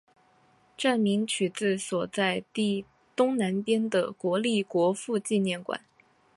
[0.75, 5.79] 站名取自所在地东南边的国立国父纪念馆。